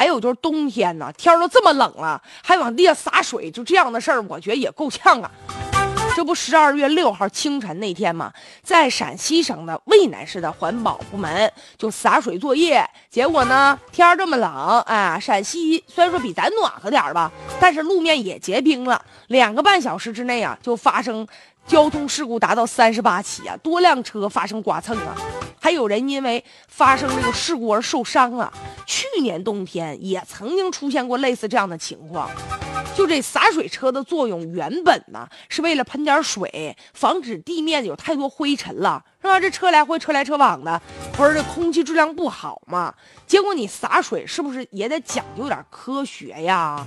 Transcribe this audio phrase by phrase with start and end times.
[0.00, 5.30] 还有就是冬天呢，天都这么冷了，还往地下洒水，就这样的事儿，我觉得也够呛啊。
[6.16, 8.32] 这不十二月六号清晨那天嘛，
[8.62, 17.30] 在陕西省的渭南市的环保部门就洒水作业，结果呢天这么冷，哎，陕西虽然说比咱暖和点儿吧，
[17.60, 21.28] 但是路面也结冰了，两个半小时之内啊就发生
[21.66, 25.14] 交通事故达到三十八起啊，多辆车发生剐蹭啊，
[25.60, 28.52] 还有人因为发生这个事故而受伤了。
[28.86, 32.30] 去年冬天也曾经出现过类似这样的情况。
[32.96, 39.38] 就这洒水车的作用，原本呢是为了喷点水，防止地面有太多灰尘了，是吧？
[39.38, 40.80] 这车来回车来车往的，
[41.12, 42.92] 不是这空气质量不好吗？
[43.26, 46.84] 结果你洒水是不是也得讲究点科学呀？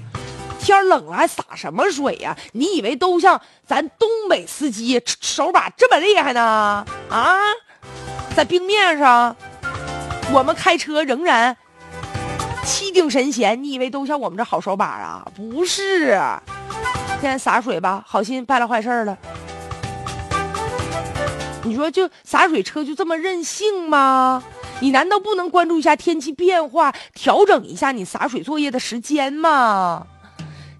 [0.59, 2.37] 天冷了还洒什么水呀？
[2.51, 6.85] 你以为都像咱东北司机手把这么厉害呢？
[7.09, 7.37] 啊，
[8.35, 9.35] 在冰面上，
[10.31, 11.55] 我们开车仍然。
[12.65, 15.27] 气定神闲，你以为都像我们这好手把啊？
[15.35, 16.17] 不是，
[17.19, 19.17] 现在洒水吧，好心办了坏事了。
[21.63, 24.41] 你说就洒水车就这么任性吗？
[24.79, 30.07] 你难道不能关注一下天气变化，调整一下你洒水作业的时间吗？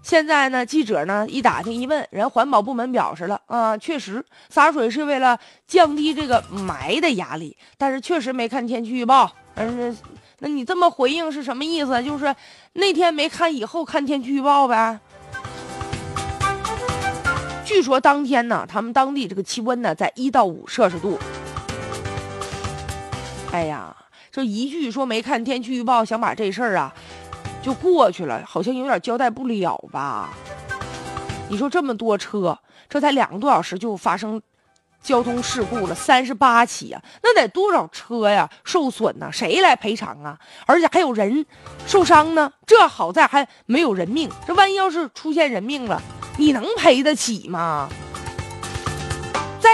[0.04, 9.96] 现在呢，记者呢一打听一问，人环保部门表示了啊，确实洒水是为了降低这个霾的压力，但是确实没看天气预报，嗯。
[10.40, 12.02] 那你这么回应是什么意思？
[12.02, 12.34] 就是
[12.74, 15.00] 那天没看，以后看天气预报呗。
[17.64, 21.18] 据说当天呢，他们当地这个气温呢在一到五摄氏度。
[23.52, 23.96] 哎呀，
[24.30, 26.92] 这一句说没看天气预报，想把这事儿啊
[27.64, 30.34] 就过去了，好像有点交代不了吧？
[31.48, 32.58] 你说这么多车，
[32.90, 34.40] 这才两个多小时就发生。
[35.02, 39.30] 交通事故了三十八起呀，那得多少车呀受损呢？
[39.30, 40.38] 谁来赔偿啊？
[40.64, 41.44] 而且还有人
[41.86, 42.50] 受伤呢。
[42.66, 46.00] 这好在还没有人命，这万一要是出现人命了，
[46.38, 47.88] 你能赔得起吗？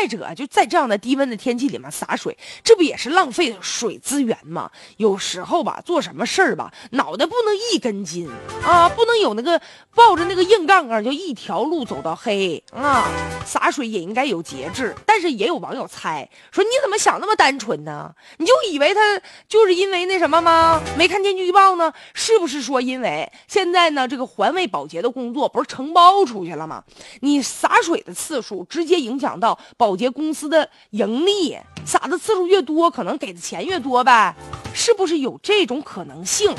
[0.01, 2.35] 再者，就在这样的低温的天气里面洒水，
[2.65, 4.71] 这不也是浪费水资源吗？
[4.97, 8.27] 有时候吧，做什么事儿吧，脑袋不能一根筋
[8.65, 9.61] 啊，不能有那个
[9.95, 13.11] 抱着那个硬杠杠就一条路走到黑啊。
[13.45, 14.95] 洒水也应该有节制。
[15.05, 18.15] 但是也有网友猜说，你怎么想那么单纯呢？
[18.39, 20.81] 你就以为他就是因为那什么吗？
[20.97, 21.93] 没看天气预报呢？
[22.15, 26.83] 是不是说因为现在呢，这个环卫保洁的工作不是承包出去了吗？
[27.21, 29.59] 你洒水的次数直接影响到。
[29.77, 34.33] 保保洁公司的盈利，撒的次数越多，可能给的钱越多呗，
[34.73, 36.55] 是不是有这种可能性？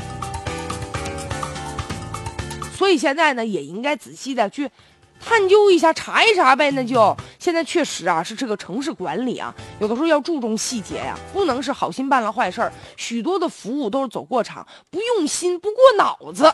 [2.75, 4.69] 所以现在呢，也应该仔细的去
[5.17, 6.69] 探究一下，查一查呗。
[6.71, 12.73] 那就现在确实啊，是这个城市管理啊，有的时候要注重细节呀，不能是好心办了坏事儿。
[12.97, 16.53] 许多的服务都是走过场，不用心，不过脑子，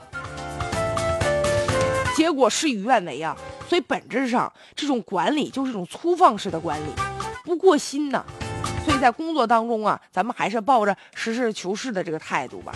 [2.27, 3.33] 结果事与愿违啊。
[3.69, 6.89] 所以本质上，这种管理就是一种粗放式的管理，
[7.45, 8.25] 不过心呐。
[8.83, 12.73] 所以在工作当中啊，咱们还是抱着实事求是的这个态度吧。